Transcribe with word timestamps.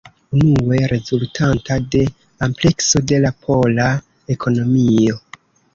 Unue: 0.35 0.79
rezultanta 0.91 1.77
de 1.97 2.01
amplekso 2.49 3.05
de 3.13 3.23
la 3.27 3.35
pola 3.47 3.93
ekonomio. 4.37 5.21